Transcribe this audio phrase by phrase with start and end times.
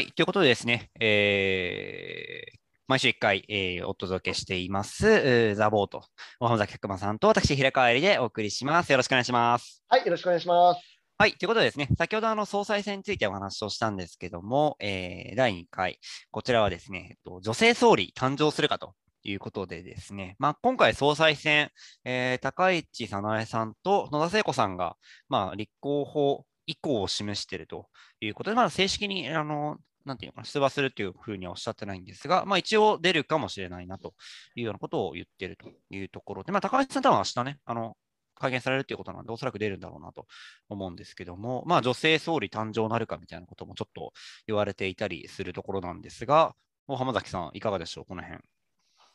[0.00, 6.06] はい、ということでですね、えー毎週1回、えーお届けしています、えーザ・ボート、
[6.38, 8.90] 浜崎百馬さんと私、平川えりでお送りします。
[8.92, 9.84] よろしくお願いします。
[9.88, 10.80] はい、よろしくお願いします。
[11.18, 15.98] はい、ということでですね、先ほどあの総裁選についてお話をしたんですけども、えー第2回、
[16.30, 21.72] こちらはですね、えっと女性総理誕生するかということでですね、まあ、今回総裁選、
[22.06, 24.96] えー高市早苗さんと野田聖子さんが、
[25.28, 27.88] まあ、立候補意向を示していると
[28.20, 34.14] いうことで、まだ正式にあのなんていうのかな、出馬するというふうにはおっしゃってないんですが、まあ、一応出るかもしれないなと
[34.54, 37.96] いうようなことを言ってるというところで、まあ、高橋さん多分明日ね、あの
[38.34, 40.26] 会見されるということなんで、おそらく出るんだろうなと
[40.68, 44.12] 思うんですけども、まあ、女性総理誕生なるかみたいなこともちょっと
[44.46, 46.54] 言われていたりするところなんですが、
[46.88, 48.40] 浜崎さん、いかがでしょう、この辺。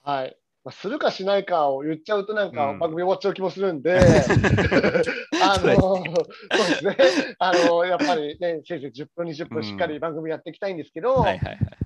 [0.03, 0.44] はい。
[0.65, 3.99] まあ、するかしないかを言っちゃうとなんかうん番組終わっちゃう気もするんで、
[5.43, 6.97] あの、そうですね。
[7.37, 11.23] あの、やっぱりね、せいぜい10分、20分しっかり番組やっていきたいんですけど。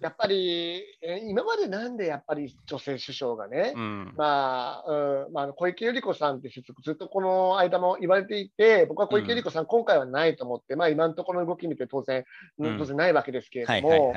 [0.01, 4.13] やっぱり、えー今までなんでやっぱり女性首相がね、うん。
[4.15, 12.23] まあ、うんまあ小池百合子さんって説ずっとこの間も言われていて、僕は小池百合子さん、今回はないと思って、まあ今のところの動き見て当然、
[12.59, 14.13] うん当然ないわけですけれども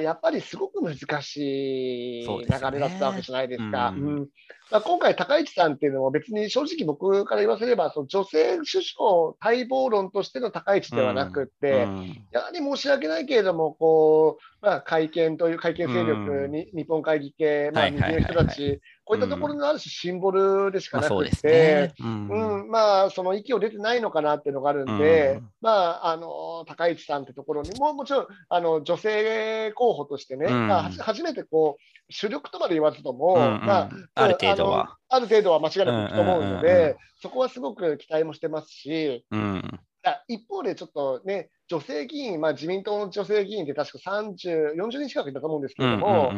[0.00, 2.38] やっぱりすごく難しい流
[2.70, 3.81] れだったわけじゃないですか。
[3.88, 4.28] うんうん
[4.72, 12.26] まあ、今回、高市さんっていうのも別に正直僕から言わせれば、その女性首相待望論としての高市ではなくって、うん。
[12.32, 21.92] やはり申し訳ないけれども、こう、まあ、会見という会見勢力に、日本会議系、まあ、右の人たち、こういったところのある種シンボルでしかなくまあね、。
[21.98, 22.28] うん。
[22.28, 25.50] うん、まあ、その息を出てないのかなっていうのがあるんで、うん。
[25.60, 30.68] まあ、あの、高市さんってところにも、もちろん、あの、女性候補としてね、うん。
[30.68, 33.66] まあ、初めてこう、主力とまで言わずとも、うんうん。
[33.66, 39.80] まあ、ある程度はある程度は間違いなくいくと思うので、そこはすごく期待もしてますし、うん。
[40.04, 46.32] あ一方でちょっとね、女性議員、まあ、自民党の女性議員って確か30、40人近くいたと思うんですけれども、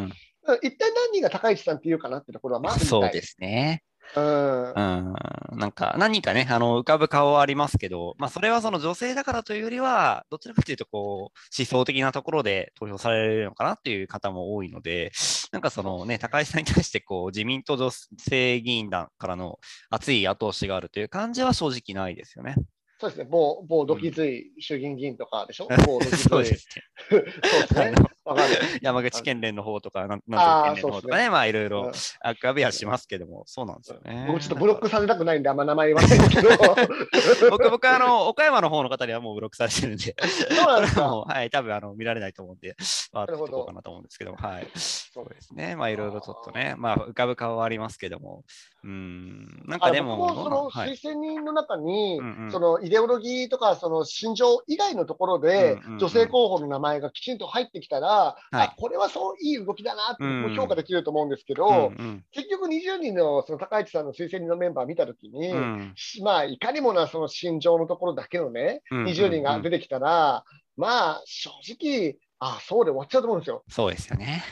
[0.62, 3.82] 一体何人が高市さんっていうかなってところはまずそうですね。
[4.16, 4.68] うん。
[4.68, 5.14] うん、
[5.58, 15.12] なんか何人かね、あの浮かぶ顔はありますけど、まあ、それはその女性だからというよりは、どちらかというとこう思想的なところで投票されるのかなっていう方も多いので、
[15.52, 19.58] なんかそのね、高市さんに対してこう自民党女性議員団からの
[19.90, 22.54] 熱い後押しがあるという感じは正直ないですよね。
[23.00, 26.82] そうですね、某某土木随衆議院議員とかでしょ、某土木そう随ですね。
[27.10, 27.28] そうで
[27.66, 28.10] すねあの。
[28.24, 28.54] わかる。
[28.80, 34.24] 山口県連の方とか、なんなんとか県連の方とかね、そうですまあいろいうんろ浮かびはしますけども、そうなんですよね。
[34.26, 36.48] 僕ちょっとブロックされたくないんで、あんま名前言わないけど。
[37.50, 40.16] 僕、僕あの、岡山の方の方にはもうブロックされてるんで、
[40.56, 41.08] そうなんですか。
[41.08, 42.76] はい、多分あの見られないと思うんで、
[43.12, 44.68] まあ、どうかなと思うんですけども、はい。
[44.74, 45.76] そうですね。
[45.76, 48.44] まあ、いろいろちょっとね、まあ、浮かぶ顔はありますけども、
[48.84, 50.90] うん、なんあかでも、僕もそのはい。
[50.90, 58.36] 推薦人の中に、そのイデオロギーとかその心情以外のところで、女性候補の名前がきちんと入ってきたら、はい。
[58.52, 62.24] あこれはそういい動きだなって評価できると思うんですけど、うんうん。
[62.32, 65.92] 結局20人のその高市さんの推薦人のメンバー見たときに、うん。
[65.96, 70.44] しまあ、いかにもなその心情のところだけのね、うん20人が出てきたら、
[70.76, 73.64] まあ、正直、あそうで終わっちゃうと思うんですよ。
[73.68, 74.42] そうですよね。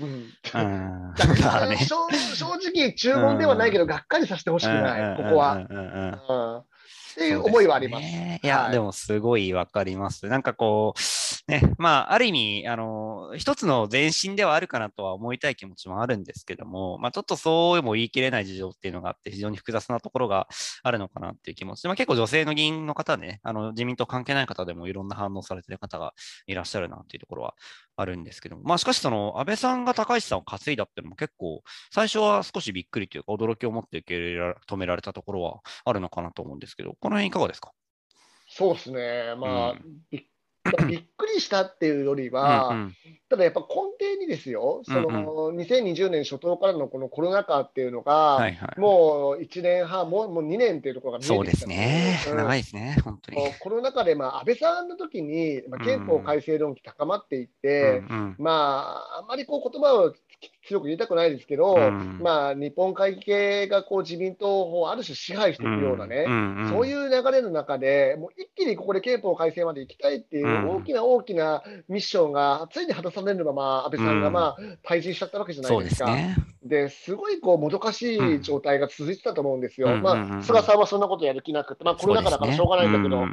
[0.00, 0.32] うん。
[0.44, 1.96] 正
[2.36, 6.64] 正直、注文ではないけど、がっかりさせてほしくない、ここは。
[7.12, 8.04] っていう思いはあります。
[8.04, 10.26] いや、はいでもすごいわかります。
[10.26, 11.00] なんかこう、
[11.50, 20.46] ね、まあ、ある意味、あの、一つの前進ではあるかなとは思いたい気持ちもあるんですけども、まあ、ちょっとそうも言い切れない事情っていうのがあって、非常に複雑なところが
[20.84, 21.82] あるのかなっていう気持ち。
[21.82, 26.14] で、まあ、結構女性の議員の方でね、あの、自民党関係ない方でもいろんな反応されてる方が
[26.46, 27.56] いらっしゃるなっていうところは
[27.96, 34.14] あるんですけども、まあ、しかし、その、安倍さんが高市さんを担いだっていうのも結構、最初は少しびっくりというか、驚きを持って受け
[34.72, 37.72] 止められたところはあるのかなと思うんですけど、この辺いかがですか？
[38.52, 39.34] そうですね。
[39.38, 39.78] まあ、う
[40.10, 40.22] びっ
[40.88, 42.96] びっくりしたっていうよりは、うんうん
[43.30, 43.66] ただやっぱ根
[43.96, 48.80] 底にですよ、そのうん2020年初頭からのこのコロナ禍っていうのが、はいはい。
[48.80, 52.18] もう1年半、もうもう2年っていうところが見えそうですてきたね。
[52.28, 53.38] うん長いですね、本当に。
[53.60, 60.12] コロナ禍で、まあ、安倍さんの時に、まあ、うん憲法改正論議高まっていって、うんうんまあ、あんまりこう言葉を
[60.70, 62.18] 強く言いたくないですけど、うん。
[62.22, 66.62] まあ、日本会議系がこう自民党をある種支配していくようなね、ん。
[66.62, 66.68] ん。
[66.68, 70.68] そういう流れの中で、もう一気にここで憲法改正まで行きたいっていううん。
[70.76, 74.56] 大きな大きなミッションがついに果たされるまま、安倍さんがまあ
[74.86, 76.06] 退陣しちゃったわけじゃないうですか。
[76.06, 76.36] すね。
[76.62, 79.88] ですごいこうもどかしい状態が続いてたと思うんですよ。
[79.88, 79.94] うん。
[79.94, 80.00] うん。
[80.00, 80.06] うん。
[80.06, 80.30] うん。
[80.30, 83.26] まあ、菅さんはそんなことやる気なくて、まあ、コロナ禍だからしょうがないんだけど、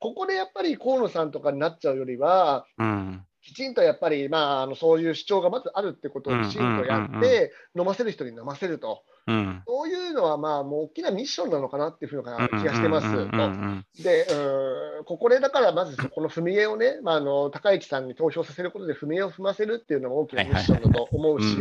[0.00, 3.24] ここでやっぱり河野さんとかになっちゃうよりは、うん。
[3.48, 9.04] きちんとやっぱり、まあ、あのそういう主張がまずあるってことをきちんとやって、飲ませる人に飲ませると。
[9.26, 9.62] うん。
[9.66, 13.06] そういうのはまあもう大きなミッションなのかなっていうふうな気がしてます。
[13.06, 21.56] うんうんうんうんで、うん、ここでだからまずそこの踏み絵をね、まあ、あの高市さんに投票させることで踏み絵を踏ませるっていうのが大きなミッションだと思うし、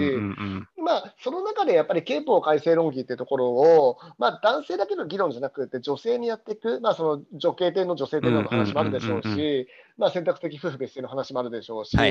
[0.87, 9.67] まあ、その中でやっぱり憲法改正論議っていうところを、まあ、男性だけの議論じゃなくて、女性にやっていく、まあ、その女系天皇、女性天皇の話もあるでしょうし、
[9.97, 12.03] まあ、選択的夫婦別姓の話もあるでしょうし、さ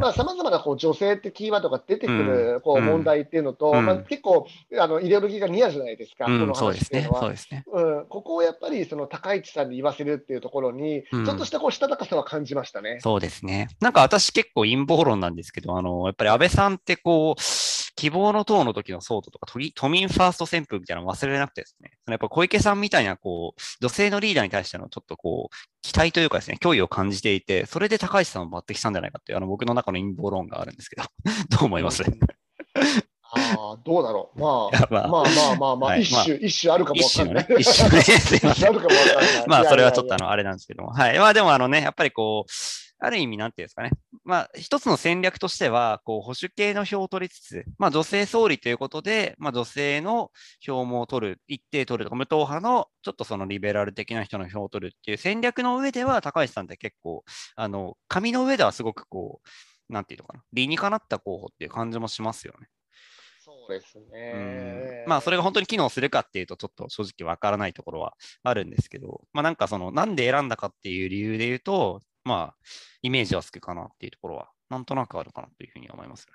[0.00, 4.46] まざまなこう女性ってキーワードが出てくるこううん問題っていうのと、うんまあ、結構
[4.78, 7.10] あのイデオロギーがニアじゃないですか、うんこうですね話っていうの。
[7.10, 7.20] は。
[7.20, 7.64] そうですね。
[7.72, 12.98] うん、ここをやっぱりその高市さんに言わせるっていうところに、うんちょっとしたこうしたたかさは感じましたね。
[13.00, 13.68] そうですね。
[13.80, 17.42] なんか私結構陰謀論なんですけど、あの、やっぱり安倍さんってこう、
[17.96, 31.04] 希望の党の時のソートとか都民ファースト旋風みたいなの忘れなくてですね、そのやっぱ小池さんみたいなこう、女性のリーダーに対してのちょっとこう、期待というかですね、脅威を感じていて、それで高市さんを抜擢したんじゃないかっていう、あの、僕の中の陰謀論があるんですけど、
[31.50, 32.02] どう思います？
[32.02, 32.18] うん
[33.36, 34.38] ああ、どうだろう。
[34.40, 39.48] まあ、まあまあまあまあまあ、はい一種、一種あるかもわかんない。、一種のね、すいません一種 あるかもわかんない。
[39.48, 40.92] まあ、それはちょっといあの、あれなんですけども。
[40.92, 41.18] はい。
[41.18, 42.50] まあ、でもあのね、やっぱりこう、
[42.98, 43.90] ある意味、なんていうんですかね。
[44.24, 50.30] まあ、一つの戦略としては、こう、保守系の票を取りつつ、まあ、女性総理ということで、まあ、女性の
[50.60, 57.24] 票も取る、一定取るとか、無党派の、ちょっとそのリベラル的な人の票を取るっていう戦略の上では、高橋さんって結構、
[57.56, 62.68] あの、紙の上ではすごくこう、なんていうのかな、理にかなった候補っていう感じもしますよね。
[63.44, 65.04] そうですうんね。
[65.06, 72.54] まあ、それが本当に機能するかっていうと、ちょっと正直わからないところはあるんですけど、まあ、なんかその、なんで選んだかっていう理由で言うと、まあ、
[73.02, 76.34] イメージはつくかなっていうところは、なんとなくあるかなというふうに思いますね。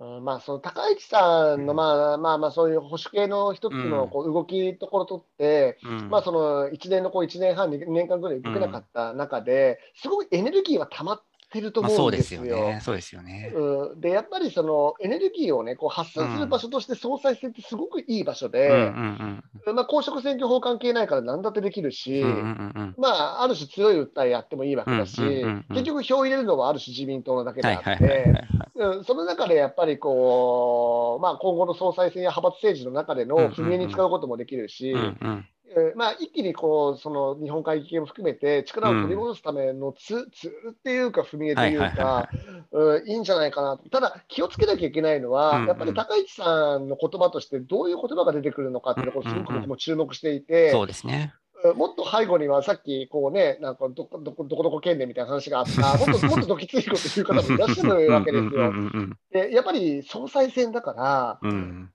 [0.00, 6.10] うんまあ、その高市さんの、まあまあまあ、そういう保守系の一つのこう動きところとって、うん。
[6.10, 11.22] まあ、その1年のこう1年半、2年間ぐらい動けなかった中で、すごいエネルギーは溜まっ
[11.54, 12.44] てるとまあ、そううんで思ですすよ。
[12.44, 12.80] よね。
[12.82, 13.52] そうですよね。
[13.54, 22.28] うん、でやっぱりそのエネルギーを、ね、こう発散する場所として総裁選ってすごくいい場所うんうで、んまあ、公職選挙法関係ないから何だってできるし、うん。
[22.28, 27.62] うんうんうんまあ、ある種強い訴えやってもいいわけだし、うんうんうんうん結局票を入れるのはある種自民党のだけうん。
[27.62, 35.53] であって、うんその中でやっぱりこう、まあ、今後の総裁選や派閥政治の中での踏み絵に使うこともできるし、うんうんえー
[35.96, 42.28] まあ、一気にこうその日本会議系も含めて力を取り戻すためのツ,、ツールっていうか踏み絵というか、
[42.72, 43.76] うんいいんじゃないかな。
[43.78, 45.68] とただ気をつけなきゃいけないのは、うんうん。
[45.68, 51.34] やっぱり高市さんの言葉としてどういう言葉が出てくるのかっていうところすごくうんうん僕も注目していて、そうですね。
[51.38, 55.96] うんもっと背後にはさっきこうねなんかどこどこどこどこ県でみたいな話があった。
[55.96, 58.50] もっともっとどきついこと言う方もいらっしゃるわけですよ。
[58.50, 61.90] うんうんでやっぱり総裁選だからうん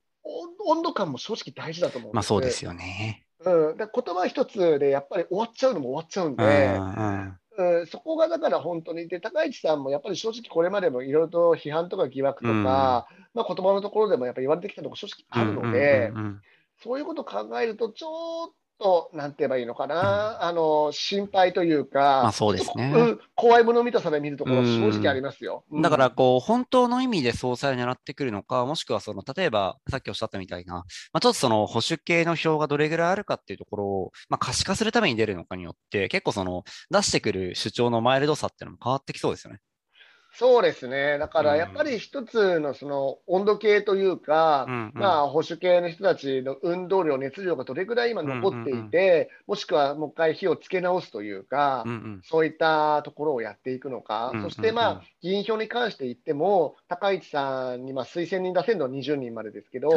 [0.66, 3.26] 温度感も正直大事だと思うんですまあそうですよね。
[3.46, 6.76] うん、で言葉一つでやっぱり終わっちゃうのも終わっちゃうんうんで、
[7.58, 7.80] うん。
[7.80, 16.42] うん、そこがだから本当にで高市さんもやっぱり正直これまでもいろいろと批判とか疑惑とか、まあ、言葉のところでもやっぱり言われてきたところ正直あるので、うんうんうん
[16.82, 22.92] そういうことを考えるとちょっとなんて言えばいいのかな、あの心配というか、まあそうですね。
[22.96, 25.64] うん怖いもの見たさで見るところは正直ありますよ。
[25.72, 30.84] だから、こう、本当の意味で総裁を狙ってくるのか、もしくは、その、例えば、さっきおっしゃったみたいな、ま
[31.14, 39.62] あ、ちょっとその、保守系の票がどれぐらいあるかっていうところを、まあ、可視化するために出るのかによって、結構その、出してくる主張のマイルドさっていうのも変わってきそうですよね。
[40.32, 44.92] そうですね、だからやっぱり一つのその温度計というか、うんうん。
[44.94, 52.22] まあ、保守系の人たちの運動量、熱量がどれぐらい今残っていて、もしくはもう一回火をつけ直すというか、うんうん。
[52.24, 59.90] そういったところをやっていくのか、うんそして、まあ、議員票に関して言っても、高市さんにまあ推薦人出せるのは20人までですけど。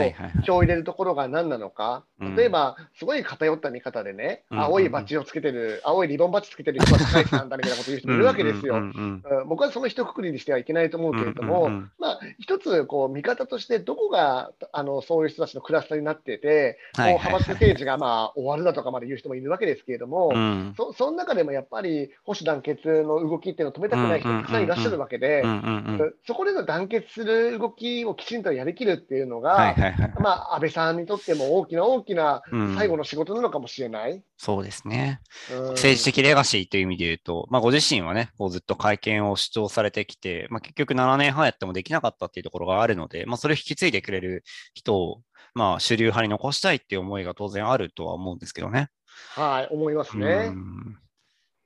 [0.45, 2.37] 票を入れるところが何なのか、うん。
[2.37, 8.77] 例えば、すごい偏った見方でね、うん青いバッジをつけてる、青いリボンバッジつけてる人は高市さんだみたいなこと言う人もいるわけですよ。
[8.77, 25.59] うんうんうんうん僕はその一括りにしてはいけないと思うけれども、うんうんうんまあ、一つこう見方として、どこがあのそういう人たちのクラスターになってて、はいもう派閥政治がまあ終わるだとかまで言う人もいるわけですけれども、うんそその中でもやっぱり保守団結の動きっていうのを止めたくない人たくさんいらっしゃるわけでうん、うんう
[26.05, 30.15] んそこでの団結する動きをきちんとやりきるっていうのが、はいはいはい。
[30.21, 34.23] まあ、安倍さんにとっても大きな大きなうん最後の仕事なのかもしれない。
[34.37, 35.21] そうですね。
[35.53, 45.23] うん政治的レガシーという意味で言うと、まあ、ご自身はね、こうずっと会見を主張されてきて、まあ、結局7年半やってもできなかったっていうところがあるので、まあ、それを引き継いでくれる人を、
[45.55, 48.89] まあ、主流派に残したいっていう思いが当然あるとは思うんですけどね。
[49.35, 50.49] はい、思いますうね。
[50.49, 51.03] ん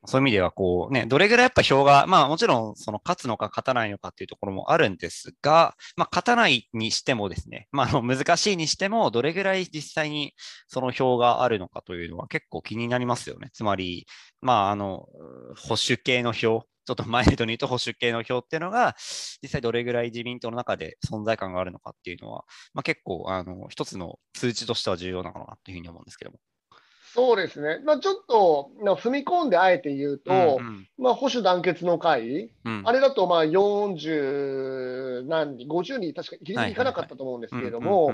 [0.07, 10.35] そういう意味では、こうね、どれぐらいやっぱ票が、まあもちろん、その勝つのか勝たないのかっていうところもあるんですが、まあ勝たないにしてもですね、まああの難しいにしても、どれぐらい実際に
[10.69, 13.50] その票があるのかというのは結構気になりますよね。
[13.53, 14.07] つまり、
[14.41, 15.09] まああの、
[15.57, 18.95] 保守系の票ちょっとマイルドに言うと保守系の票っていうのが、
[19.43, 26.38] 実際どれぐらい自民党の中で存在感があるのかっていうのは、まあ、結構、あの、一つの数値としては重要なのかなというふうに思うんですけども。
[27.16, 38.12] そうですね、まあ、ちょっと踏み込んであえて言うと、うんうん、まあ、保守団結の会、うん、あれだとまあ40何人、50人、確かギリギリいかなかったと思うんですけれども、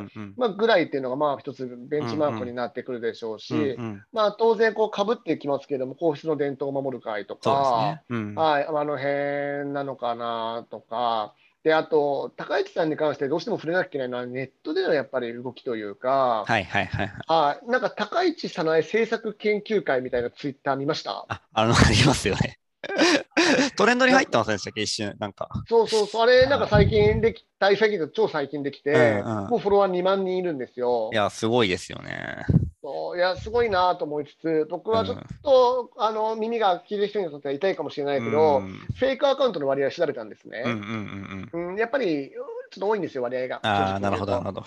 [0.57, 8.17] ぐらいっていうのがまあ一つベンチマークになってくるでしょうし、うんうん、まあ、当然、かぶってきますけれども、皇室の伝統を守る会とか、ね。
[8.17, 11.35] うん、はい、あの辺なのかなとか。
[11.63, 17.71] で、あと、高市さんに関してどうしても触れなきゃいけないのは、ネットでのやっぱり動きというか、はいはいはい、はい。
[17.71, 21.25] なんか、高市早苗政策研究会みたいなツイッター見ました？
[21.29, 22.59] あ、あの、ありますよね。
[23.77, 25.49] トレンドに入ってませんでしたっけ、一瞬、なんか。
[25.69, 28.95] そうそうそう、あれ、なんか最近でき、大最近超最近できて、う
[29.29, 31.11] んうん、もうフォロワー2万人いるんですよ。
[31.13, 32.45] いや、すごいですよね。
[32.83, 40.65] そういや、すごいなと思いつつ、僕はちょっと、うん、あの耳が聞いてる人にとっては痛いかもしれないけど、うん、フェイクアカウントの割合調べたんですね。
[40.67, 43.61] うんやっぱりちょっと多いんですよ、割合が。
[43.63, 44.65] ああ、なるほど、なるほど。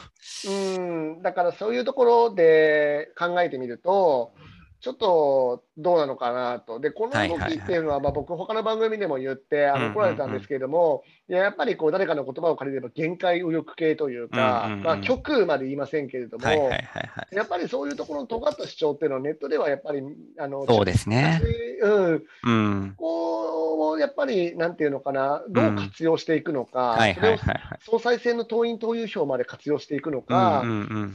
[0.48, 4.32] うんだからそういうところで考えてみると、
[4.80, 6.80] ちょっとどうなのかなと。
[6.80, 16.70] で、この動きっていうのは、まあ、僕、他の番組でも言って、あの怒られたんですけれども、いややっぱりこう誰かの言葉を借りれば限界右翼系というか、まあ、極まで言いませんけれども、
[17.32, 20.02] やっぱりそういうところの尖った主張っていうのは、ネットではやっぱり、
[20.40, 21.42] あのそうですね。
[21.82, 26.98] うん、うん、こうやっぱり、なんていうのかな、どう活用していくのか、
[27.82, 30.64] 総裁選の党員・党友票まで活用していくのか、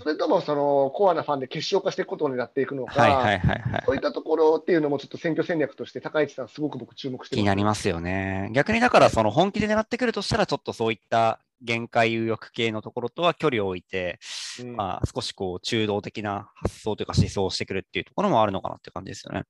[0.02, 3.40] それともそのコアなファンで結晶化していくことになっていくのか、
[3.86, 8.50] そういったところっていうのも、ちょっと選挙戦略として、高市さん、すごく僕、注目して気になりますよね。
[8.52, 14.18] 逆にだから、その本気で狙ってくるとしたら、ちょっとそういった限界有力系のところとは距離を置いて、
[14.60, 19.44] うん、まあ、少しこう中道的な発想というか思想をしてくるっていうところもあるのかなって感じですよね。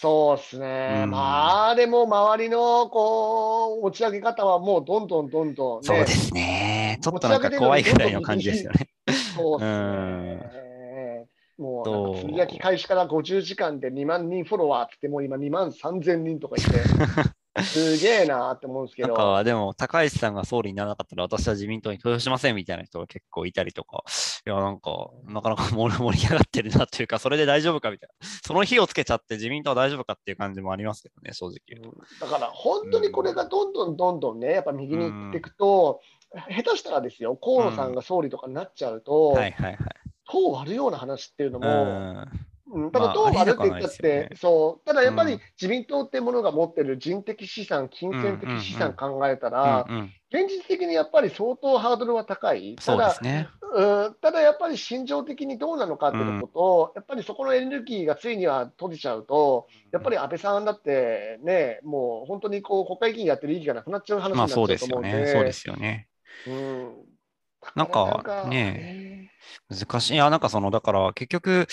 [0.00, 8.88] そうですね、うん、まあでも周りのこう持ち上げ方はもうどんどんどんどん、ね、そうですね、ちょっとなんか怖いぐらいの感じですよね。
[9.34, 10.67] そうですね。
[11.58, 17.38] もう、つぶやき開始から50時間で2万人フォロワーってもう今2万3000人とか言って。
[17.62, 19.08] すげえなって思うんですけど。
[19.08, 24.04] なんか、でも、高市さんが総理にならなかったら、私は自民党に投票しませんみたいな人が結構いたりとか、
[24.46, 28.28] いや、なんか、なかなか盛り上がってるなっていうか、それで大丈夫かみたいな。
[28.44, 31.58] その火をつけちゃって自民党は大丈夫かっていう感じもありますけどね、正直。
[31.82, 36.00] うん、だから、本当にこれがどんどんどんどんね、やっぱ右に行っていくと、
[36.32, 39.78] うん、下手したらですよ、河野さんが総理とかになっちゃうと、はいはいはい。
[40.30, 42.26] 党割るような話っていうのも、
[42.70, 49.86] うん、ただ、党割るって言ったって、ね、そう、ただやっぱり自民党っていうものが持ってる人的資産、金銭的資産考えたら、
[50.30, 52.76] 現実的にやっぱり相当ハードルは高い。
[52.76, 66.08] ただ、ね、うん、ただやっぱり心情的にどうなのかっていうことと、やっぱりそこのエネルギーがついには閉じちゃうと、やっぱり安倍さんだってね、もう本当にこう国会議員やってる意義がなくなっちゃう話になっちゃうと思うんで、まあ、そうですよね。
[66.46, 66.88] そうですよね。
[66.94, 67.07] うん
[67.74, 69.30] なんかね、
[69.68, 70.14] 難しい。
[70.14, 71.66] いや、なんかその、だから結局、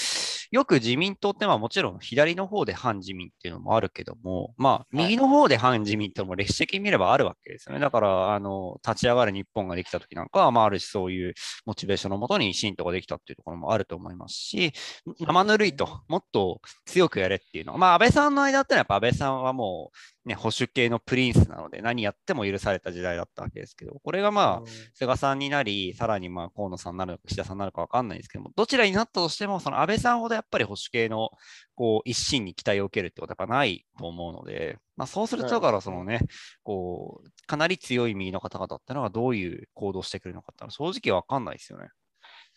[0.52, 7.82] よく自民党ってまあもちろん左の方で反自民っていうのもあるけども、まあ右の方で反自民ってのも歴史的に見ればあるわけですよね。
[7.82, 11.34] だから、あの、立ち上がる日本ができた時なんかは、まあある種そういう
[11.66, 14.74] モチベーションのもとに新党ができたっていうところもあると思いますし、
[15.20, 31.30] 生ぬるいと、もっと強くやれっていうのは、まあ安倍さんの間ってのはやっぱ安倍さんはもう、ね、保守系のプリンスなので何やっても許された時代だったわけですけど、これがまあ、菅さんになり、さらにまあ河野さんになるのか岸田さんになるか分かんないですけども、どちらになったとしても、その安倍さんほどやっぱり保守系の
[31.76, 36.22] こう一心に期待を受けるってことはないと思うので、まあ、そうすると、だからそのね、
[36.64, 41.90] こう、かなり強い右の方々ってのはどういう行動してくるのかってのは正直分かんないですよね。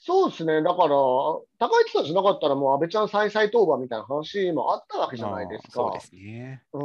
[0.09, 0.63] そうですね。
[0.63, 1.45] だから、高
[1.87, 5.73] 市さんじゃなかったら、もう安倍ちゃん再々登板みたいな話もあったわけじゃないですか。
[5.73, 6.63] そうですね。
[6.73, 6.83] うん。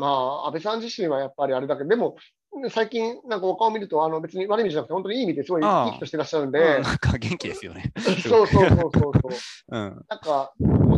[0.00, 2.16] まあ、安倍さん自身はやっぱりあれだけど、でも、
[2.70, 6.58] 最近、なんかお顔見ると、あの別に悪い意味じゃなくて、本当にいい意味ですごい生き生きとしてらっしゃるんで。
[6.58, 7.92] うん、なんか元気ですよね。
[8.26, 9.12] そうそうそうそうそう。
[9.70, 10.52] うん、なんか、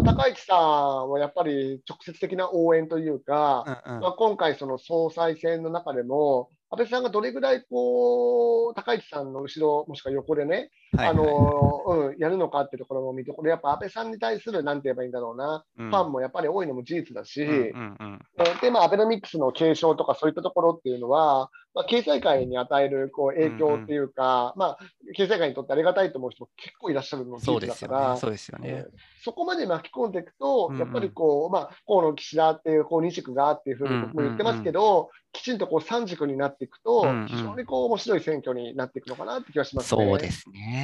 [0.07, 18.21] 高市さんはやっぱり直接的な応援というか、うんうん、まあ、今回、その総裁選の中でも、安倍さんがどれぐらいこう高市さんの後ろ、もしくは横でね、あのうん、やるのかっていうところも見て、これやっぱ安倍さんに対する、なんて言えばいいんだろうな、うん、ファンもやっぱり多いのも事実だし、うんうんうん、
[18.61, 24.79] で、まあ、アベノミクスの継承とかそういったところっていうのは、まあ、経済界に与えるこう影響っていうか、うんうん、まあ、
[25.15, 28.87] 経済界にとってありがたいと思う人も結構いらっしゃるの事実だから、そうですよね。
[29.23, 40.76] そこまで巻き込んでいくと、やっぱりこう、まあ、河野岸田っていうこう二軸がっていうふうに僕も言ってますけど、きちんとこう三軸になっていくと、非常にこう面白い選挙になっていくのかなって気がします、ね、そうですね。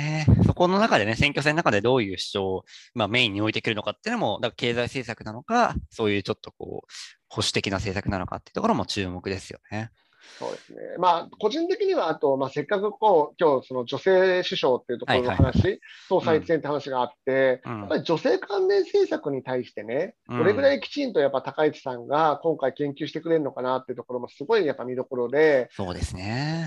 [0.47, 6.93] そこの中でね、選挙戦の中でどういう主張を、まあ、メインに置いてくるのかっていうのも、だから経済政策なのか、そういうちょっとこう、
[7.29, 9.91] 保守的な政策なのかっていうところも注目ですよね。
[10.39, 10.79] そうですね。
[10.99, 26.67] まあ、個人的には、あと、まあ、せっかくこう、今日、その女性首相っていうところの話、はいはいはい、総裁選って話があって、うん、やっぱり女性関連政策に対してね、どれぐらいきちんとやっぱ高市さんが今回研究してくれるのかなっていうところもすごいやっぱ見どころで、そうですね。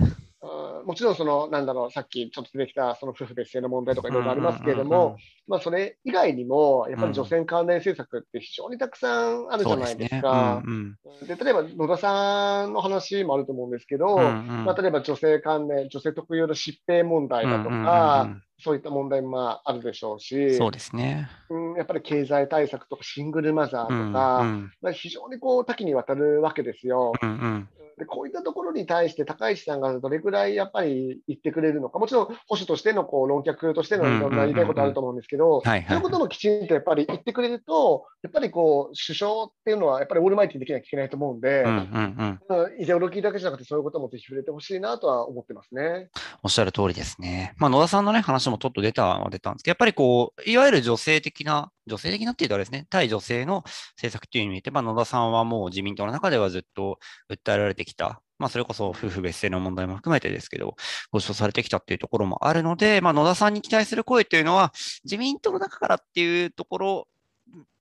[0.85, 10.61] もちろんその、なんだろう、さっきちょっと出てきたその夫婦別姓の問題とかいろいろありますけれども、まあ、それ以外にも、やっぱり女性関連政策って非常にたくさんあるじゃないですか。
[10.65, 10.73] で、ね。
[10.73, 27.13] うんうん、例えば野田さんの話もあると思うんですけど、うんうん、まあ、例えば女性関連、女性特有の疾病問題だとか、そういった問題もあるでしょうし、そうですね、うん、やっぱり経済対策とかシングルマザーとか、うんうん、非常にこう多岐にわたるわけですよ。
[27.21, 42.39] うんうんでこういったところに対して高市さんがどれくらいやっぱり言ってくれるのか、もちろん保守としてのこう論客としてのいろんな言いたいことあると思うんですけど、そういうこともきちんとやっぱり言ってくれると、やっぱりこう首相っていうのはやっぱりオールマイティにできなきゃいけないと思うんで、うんうん。
[42.49, 46.09] うん、イデオロギーだけじゃなくて、そういうこともぜひ触れてほしいなとは思ってますね。
[46.43, 47.53] おっしゃる通りですね。
[47.57, 53.63] まあ、野田さんのね、話もちょっと出たは出たんですけど、やっぱりこう、いわゆる女性的な女性的なっていうとあれですね、対女性の
[53.97, 56.99] 政策っていう意味で、まあ、野田さんはもう自民党の中ではずっと
[57.29, 60.75] 訴えられてきた、まあ、それこそ夫婦別姓の問題も含めてですけど、
[61.11, 64.73] ご主張されてきたっていうところもあるので、まあ、野田さんに期待する声っていうのは、
[65.03, 67.07] 自民党の中からっていうところ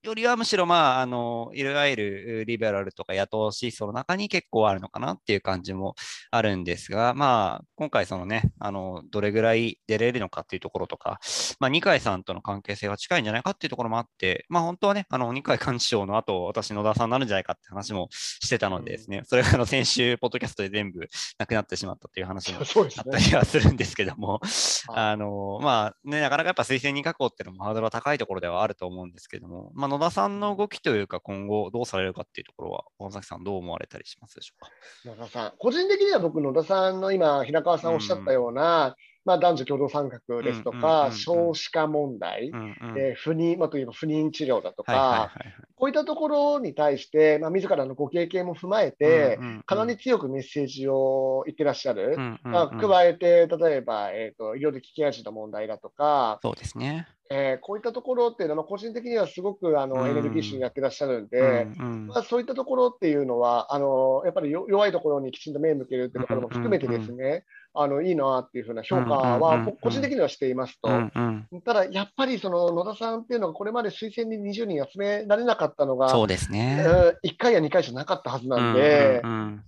[0.04, 5.94] よりはむしろ、まあ、あの、いわゆるリベラルとか野党思想の中に結構あるのかなっていう感じも
[6.30, 11.20] あるんですが、まあ、今回そのね、あの、どれぐらい出れるのかっていうところとか、
[11.58, 21.08] まあ、二階さんとの関係性が近いんじゃないかっていうところもあって、まあ、本当はね、あの、二階幹事長の後、私、野田さんになるんじゃないかって話もしてたのでですね、それがあの、先週、ポッドキャストで全部
[21.38, 24.42] なくなってしまったっていう話も あったりはするんですけども、
[24.88, 35.20] あの、まあ、ね、なかなかやっぱ推薦人確保っていうのもハードルは高いところではあると思うんですけども、まあ、野田さんの動きというか、今後どうされるかっていうところは、大崎さん、どう思われたりしますでしょうか？
[35.22, 45.32] 野田さん、個人的には僕、野田さんの今、平川さんおっしゃったような、うんまあ、男女共同参画ですとか、少子化問題、うんうん、えー、不妊、まあ、といえば不妊治療だとか、
[45.76, 52.16] こういったところに対して、まあ、自らのご経験も踏まえて、かなり強くメッセージを言ってらっしゃる。
[52.42, 57.08] まあ、加えて、例えば、えーと、医療的ケア児の問題だとか、そうですね。
[57.30, 67.44] えー、こういったところっていうのは、個人的にはすごくあの、うん、エネルギッシュにやってらっしゃるんで、うんうん、まあ、そういったところっていうのは、あのやっぱり弱いところにきちんと目を向けるっていうところも含めてですね、
[67.76, 70.88] あのいいなっていうふうな評価は、個人的にはしていますと、
[71.64, 76.86] ただやっぱりその野田さんっていうのが、これまで推薦に20人集められなかったのが、そうですね、
[77.24, 79.22] 1回や2回じゃなかったはずなんで、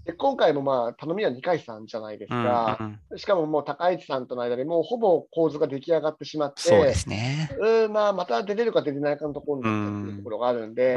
[0.05, 2.79] で今回もまあ頼みは2回さんじゃないですか、
[3.17, 7.51] しかももう高市さんとの間でもうほぼ構図が出来上がってしまって、そうですね。
[7.91, 10.97] まあ、また出れるか出れないかのところになったっていうところがあるんで、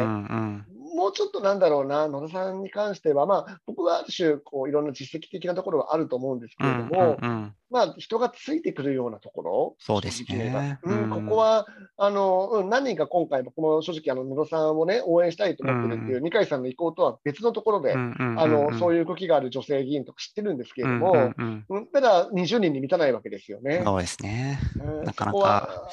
[0.96, 10.80] もうちょっとなんだろうな、野田さんに関しては、まあ、僕はある種こう、いろんな実績的なところはあると思うんですけれども、うんうんうん、まあ、人がついてくるようなところ、そうですね。
[10.84, 23.82] うん、ここはあの、うん、何人か今回、僕も正直、あの野田さんを、ね、応援したいと思ってるっていう、うん、二階さんの意向とは別のところで、うんうんうん、あの、そういう動きがある女性議員とか知ってるんですけれども、うんうんうん、ただ20人に満たないわけですよね。
[23.84, 24.60] そうですね。
[25.06, 25.90] なかなか。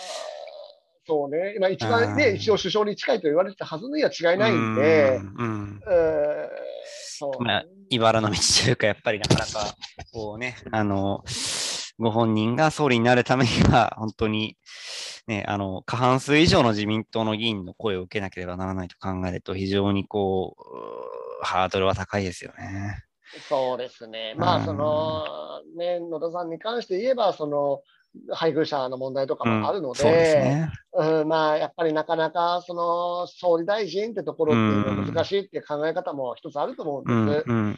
[1.07, 5.81] そうね、今一番ね、一応首相に近いと言われてたはずには違いないんで、うん
[7.19, 9.77] そうまあ、茨の道というか、やっぱりなかなか、
[10.13, 11.25] こうね、あの、
[11.99, 14.59] ご本人が総理になるためには、本当に、
[15.27, 23.05] ね、あの、過半数以上の自民党の議員の声を受けなければならないと考えると、非常にこう、ハードルは高いですよね。
[23.49, 24.35] そうですね。
[24.37, 25.25] まあ、その、
[25.77, 27.83] ね、野田さんに関して言えば、その、
[28.31, 30.73] 配偶者の問題とかもあるので、うんね。
[30.99, 37.45] うん、まあ、やっぱりなかなかその総理大臣ってところっていうのは難しいっていう考え方も一つあると思うんです。
[37.49, 37.77] うん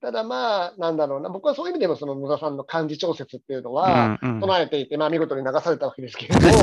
[0.00, 6.56] ただまあ、なんだろうな、僕はそういう意味でもその野田さんの幹事調節っていうのは唱えていて、まあ見事に流されたわけですけれど も、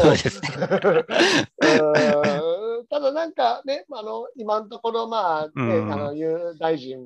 [2.90, 6.14] ただなんかね、あの今のところ、まあ、ね、あの
[6.60, 7.00] 大臣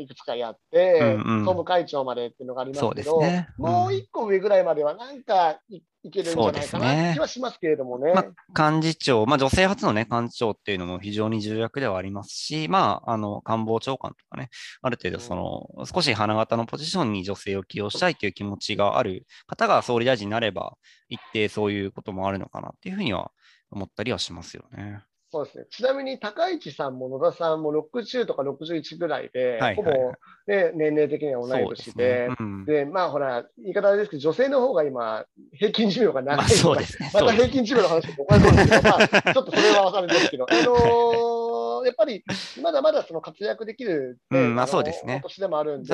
[0.00, 8.12] いくつかやって、うんうん、総務会長までっていうのがありますけど、ねうん、もう一個上ぐらいまではなんかいいけるんじゃないかな気はしますけれどもね。
[8.14, 14.50] まあ、幹事長、まあ、女性初の、ね、幹事長っていうのも非常に重役ではありますし、まあ、あの官房長官とかね、
[14.82, 20.74] ある程度その、うん、少し花形のポジションに女性を起用したいという気持ちがある方が総理大臣になれば、
[21.08, 23.32] 一定そういうこともあるのかなっていうふうには
[23.70, 25.02] 思ったりはしますよね。
[25.30, 25.64] そうですね。
[25.70, 29.90] ちなみに高市さんも野田さんも60とか61ぐらいで、はいはいはい、ほぼ、
[30.46, 32.36] ね、年齢的には同い年で、で、ね。
[32.38, 37.10] うん、で、まあほら、言い方ですけど、女性の方が今、平均寿命が長い、まあ、そうですね。
[37.12, 42.24] また平均寿命の話もおかしいですけど、まあ、 ちょっとそれはわかるんですけど、あのー、やっぱり
[42.62, 45.20] まだまだその活躍できる、ね、うんまあ、そうですね。
[45.22, 45.88] 年でもあるんで、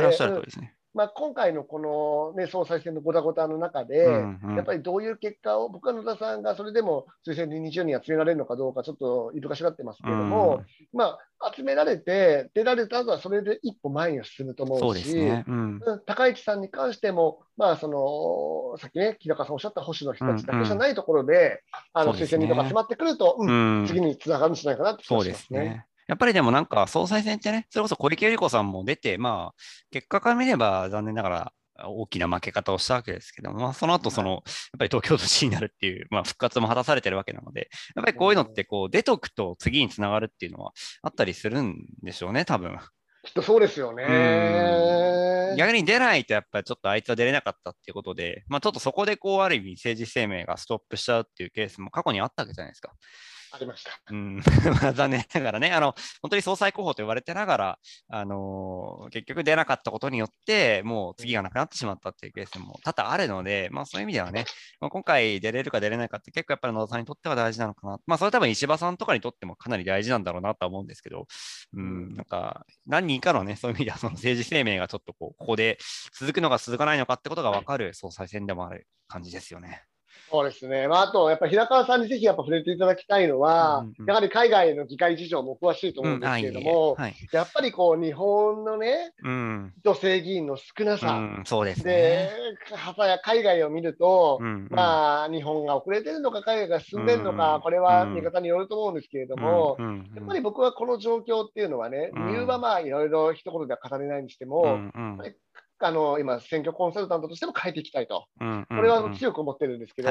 [0.95, 15.45] まあ、今回のこの、ね、総裁選のごたごたの中で、うんうん、やっぱりどういう結果を、僕は野田さんがそれでも推薦に20人集められるのかどうか、ちょっといるかしらってますけれども、うん、まあ、集められて、出られた後はそれで一歩前に進むと思うし、うね。
[15.49, 21.59] うん、高市さんに関しても、まあ、そのさっきね、木高さんおっしゃった保守の人たちだけじゃないところで、うんうん、
[21.95, 25.87] あの推薦人とか集まってくると、うん、次につながるんじゃないかなって気がしますね。
[26.13, 31.53] やっぱりでもなんか総裁選ってね、それこそ小池百合子さんも出て、まあ、結果から見れば残念ながら
[31.87, 34.43] 大きな負け方をしたわけですけども、まあ、その後その、やっ
[34.79, 42.79] ぱり東京都知事になるっていう、まあ、復活も果たされてるわけなので、やっぱりこういうのってこう出とくと次につながるっていうのはあったりするんでしょうね、多分。
[43.25, 45.55] きっとそうですよね。
[45.57, 52.93] 逆に出ないと、やっぱりちょっとあいつは出れなかったっていうことで、まあ、ちょっとそこでこう、ある意味政治生命がストップしちゃうっていうケースも過去にあったわけじゃないですか。
[53.55, 53.91] ありました。
[54.11, 54.41] うん、
[54.95, 64.47] 残念ながらね、あの、本当に総裁候補と言われてながら、あのー、結局出なかったことによって、もう次がなくなってしまったっていうケースも多々あるので、まあそういう意味ではね、
[64.81, 67.99] まあ、今回出れるか出れないかって結構やっぱり野田さんにとっては大事なのかな。
[68.07, 71.27] まあそれ多分石破さんとかにとってもかなり大事なんだろうなとは思うんですけど、
[71.75, 75.79] うん、なんか何人かのね、そういう意味ではその政治生命がちょっとこう、ここで
[76.19, 79.85] 続くのか続かないのかってことが分かる総裁選でもある感じですよね。
[80.33, 92.31] そうですね、まあ、あと、やっぱり平川さんにぜひやっぱ触れていただきたいのは、うんうん、やはり海外の議会事情も詳しいと思うんですけれども、うんはい、やっぱりこう日本のね、うん、女性議員の少なさ、うん、そうですね、で
[93.07, 99.77] や海外を見ると、うんうん、まあ、日本が遅れてるのか、海外が進んでるのか、これは見方によると思うんですけれども、
[100.17, 104.79] やっぱり僕はこの状況っていうのはね、理由はまあいろいろ一言では語れないにしても、
[105.83, 110.09] あの今、選挙コンサルタントとしても変えていきたいと、これは強く思ってるんですけど、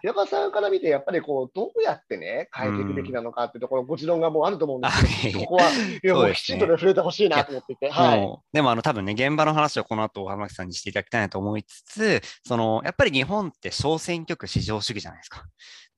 [0.00, 15.44] 平川さんから見て、やっぱりこうどうやってね、変えていくべきなのかっていうところ、ご持論がもうあると思うんですけど、ここは、いやもうきちんと触れてほしいなと思っていて、はい、でもあの多分ね、現場の話をこの後浜木さんにしていただきたいなと思いつつ、そのやっぱり日本って小選挙区至上主義じゃないですか。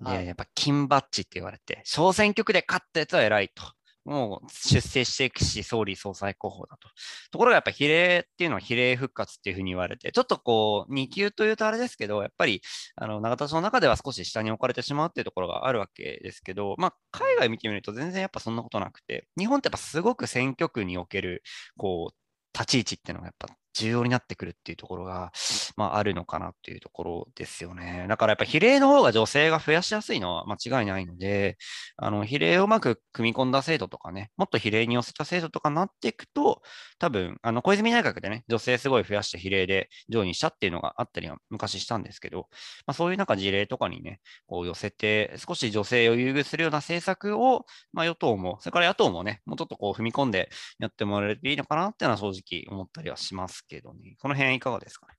[0.00, 3.62] で、やっぱ金バッジって言われて、小選挙区で勝ったやつは偉いと。
[4.04, 6.88] もう出世していくし、総理総裁候補だと。
[7.30, 12.62] ところがやっぱ比例っていうのは比例復活っていうふうに言われて、ちょっとこう、2級というとあれですけど、やっぱり、
[12.96, 21.42] あの、永田町の中では少し下に置かれてしまうっていうところがあるわけですけど、まあ、海外見てみると全然やっぱそんなことなくて、日本ってやっぱすごく選挙区における、
[21.76, 22.14] こう、
[22.56, 25.32] 立ち位置っていうのがやっぱ重要になってくるっていうところが、
[25.76, 28.06] まあ、あるのかなっていうところですよね。
[28.08, 31.56] だからやっぱ比例の方が女性が増やしやすいのは間違いないので、
[31.96, 36.62] あの比例をうまく組み込んだ制度とかね、もっと比例に寄せた制度とかになっていくと、
[36.98, 42.48] 多分、あの小泉内閣でね、女性すごい増やして比例で上位にしたっていうのがあったりは昔したんですけど、
[42.86, 54.16] まあ、そういうなんか事例とかにね、こう寄せて、少し女性を優遇するような政策を、まあ、与党も、それから野党もね、もうちょっとこう踏み込んでやってもらえるといいのかなっていうのは正直思ったりはしますけどね。
[54.20, 55.14] この辺いかがですかね？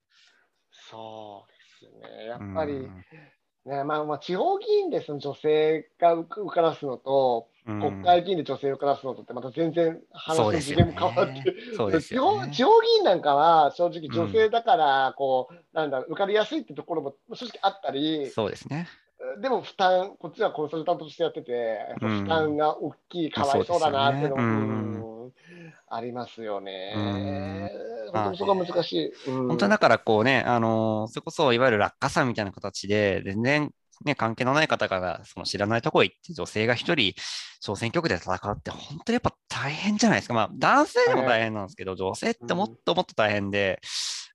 [0.90, 2.26] そうですね。
[2.26, 2.80] やっぱり、
[3.64, 11.44] ねまあ、まあ地方議員でその女性が受からすのと、国会議員で女性を受からすのとってまた全然話の次元も変わって、ね、
[12.00, 18.86] 地方地方議員なんかは正直女性だからこう、うん、なんだ受かりやすいってところも正直あったりそうですね。
[19.40, 25.32] でも負担こっちはコンサルタントとしてやってて負担が大きい、かわいそうだなっていうのも、うん、
[25.88, 27.72] ありますよね。
[28.12, 29.12] 本当にそこは難しい。
[29.26, 33.70] 本当だからこうね、あのー、それこそいわゆる落下差みたいな形で、全然
[34.04, 37.14] ね、関係のない方がその知らないところ行って女性が一人
[37.60, 40.34] 小選挙区で戦うって本当にやっぱ大変じゃないですか。
[40.34, 43.80] まあ男性でも大変なんですけど、女性ってもっともっと大変で、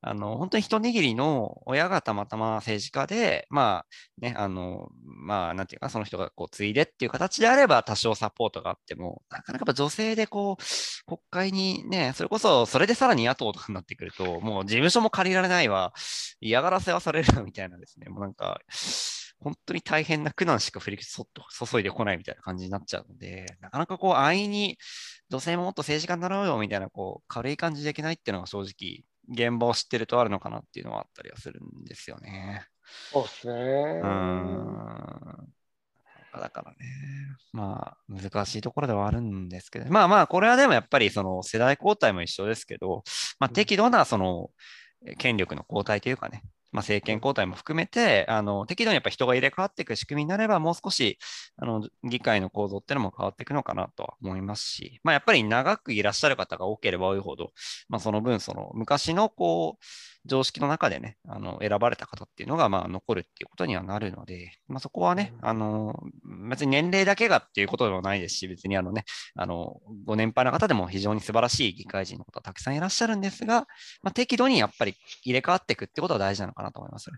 [0.03, 10.63] あの、本当に一握りの親がたまたま政治家で、まあね、あの、まあなんていうか、その人がこう継いでっていう形であれば多少サポートがあっても、なかなかやっぱ女性でこう、
[11.05, 15.93] 国会にね、それこそそれでさらに野党とかになってくると、もう事務所も借りられないわ、
[16.39, 18.59] 嫌がらせはされるみたいなですね、もうなんか、
[19.41, 24.77] 本当に大変な苦難しか振りそっと注いでこないみたいな感じになっちゃうので、なかなかこう安易に
[25.29, 32.65] 女性ももっと政治家になろうよみたいなこう軽い感じでいけないっていうのが正直現場を知ってるとあるのかなっていうのはあったりはするんですよね。
[33.11, 33.53] そうですね。
[34.03, 35.53] うん。
[36.33, 36.77] だからね、
[37.51, 43.03] まあ難しいところではあるんですけど、まあまあこれはでもやっぱりその世代交代も一緒ですけど、
[43.39, 44.49] まあ適度なその
[45.17, 51.17] 権力の交代というかね、まあ、政権交代も含めて、あの適度にやっぱ人が入れ替わっていく仕組みになれば、もう少し
[51.57, 57.51] あの議会の構造っていうのも変わっていくのかなとは思いますし、まあ、やっぱり長くいらっしゃる方が多ければ多いほど、
[57.89, 59.85] まあ、その分、その昔のこう、
[60.25, 65.99] 常識の中でね、あの選ばれた方っていうのがまあ残るっていうことにはなるので、まあ、そこはね、あの
[66.49, 69.05] 別に年齢だけがっていうことでもないですし、別にあのね、
[69.35, 73.67] あのご年配の方でも非常に素晴らしい議会人の方たくさんいらっしゃるんですが、
[74.03, 77.17] まあ、適度にやっぱり入れ替わっていくってことは大事なのかなと思いますね。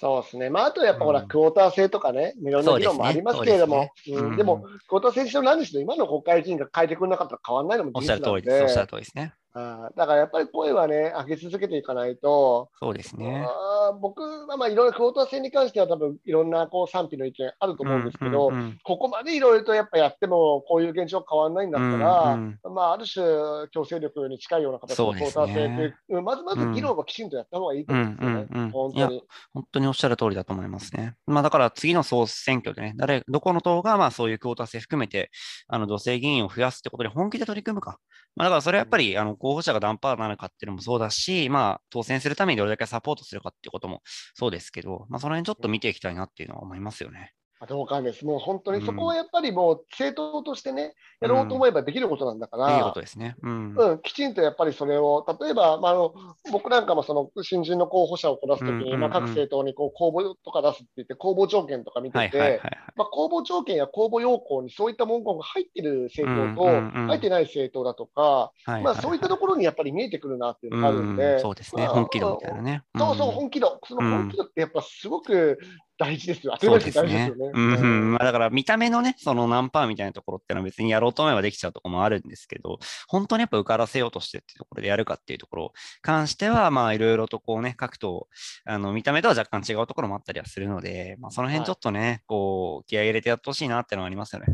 [0.00, 0.48] そうですね。
[0.48, 8.30] まあ、あとやっぱほら、クォーター制とかね、いろんな議論もありますけれども、でも、クォーター制にしろ何にしろ今の国会議員が変えてくれなかったら変わらないのも事実なので。
[8.30, 8.62] おっしゃる通りです。
[8.62, 9.34] おっしゃる通りですね。
[9.52, 13.44] あだからやっぱり声はね、上げ続けていかないと、そうですね。
[13.46, 23.24] あ僕はまあいろいろクオーター制に関しては多分いろんなこう賛否の意見あると思うんですけど、うんうんうん、ここまでいろいろとやっぱやってもこういう現状変わらないんだったら、うんうん、まあある種
[23.72, 29.22] 強制力に近いような形のクオーター制っていう、まずまず議論はきちんとやった方がいいと思うんですよね、うんうんうん、本当に。
[29.52, 31.16] 本当におっしゃる通りだと思いますね。
[31.26, 35.30] まあだから次の総選挙でね、誰、どこの党がまあそういうクオーター制含めて、
[35.66, 37.98] あの女性議員を増やすってことで本気で取り組むか。
[38.36, 44.02] まあだからそれはやっぱりあの候補者がダンパーなるかっていうのもそうだし、まあ、当選するためにどれだけサポートするかっていうことも
[44.34, 47.32] そうですけど、まあ、その辺ちょっと見ていきたいなっていうのは思いますよね。
[47.66, 48.24] 同感です。
[48.24, 56.14] もう本当にそこはやっぱりもう政党としてね、やろうと思えばできることなんだから、いいことですね、うん、うん、きちんとやっぱりそれを、例えば、まあ、あの
[56.50, 62.60] 僕なんかもその新人の候補者を出すときに、まあ、各政党にこう公募とか出すって言って、公募条件とか見てて、
[62.96, 72.82] 公募条件や公募要項にそういった文言が入ってる政党と、入ってない政党だとか、まあ、そういったところにやっぱり見えてくるなっていうのがあるんで、そうですね、本気度みたいなね。
[72.96, 75.58] そうそう、本気度、その本気度ってやっぱすごく
[76.00, 76.56] 大事ですよ。
[76.58, 77.30] 当ですよね。
[77.36, 88.28] うん、まあ、だから見た目のね、その何パーみたいなところってのは別にやろうと思えばできちゃうところもあるんですけど、本当にやっぱ受からせようとしてっていうところでやるかっていうところ関しては、まあいろいろとこうね、各党、
[88.64, 94.46] あの見た目とは若干違うところもあったりはするので、まあその辺ちょっとね、はい、こう気合い入れてやってほしいなっていうのはありますよね。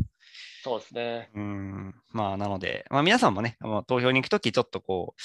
[0.67, 1.29] そうですね。
[1.33, 1.95] うん。
[2.11, 5.21] まあ、なので、まあ、皆さんもね、投票に行くとき、ちょっとこう、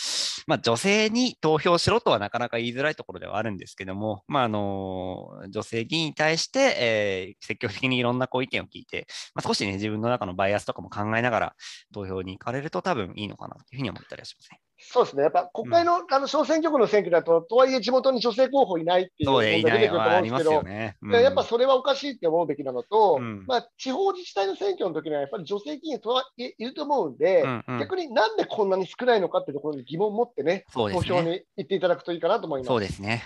[0.46, 11.54] まあ、女性に投票しろとはなかなか言いづらいところではあるんですけども、まあ、あの、女性議員に対して、えー、積極的にいろんなこう意見を聞いて、まあ、少しね、自分の中のバイアスとかも考えながら
[11.92, 14.60] 投票に行かれると多分いいのかなというふうに思ったりはしますね。
[14.84, 20.96] そうですね、やっぱ国会の,、あの小選挙区の選挙だと、とはいえ地元に女性候補いないっていう問題が出てくると思うんですけど、ね。
[21.02, 30.64] うん、やっぱそれはおかしいって思うべきなのと、うん、まあ、地方自治体の選挙の時にはやっぱり女性議員とはいると思うんで、うんうん、逆になんでこんなに少ないのかっていうところに疑問を持ってね、ね。
[30.72, 32.68] 投票に行っていただくといいかなと思います。
[32.68, 33.22] そうですね。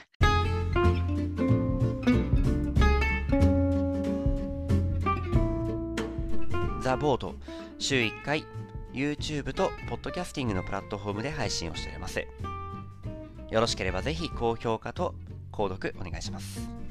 [6.81, 7.35] ザ・ボード
[7.79, 8.45] 週1回
[8.97, 12.27] YouTube と Podcasting のプラットフォームで配信をしております。
[13.51, 15.15] よろしければぜひ高評価と
[15.53, 16.86] 購読お願いします。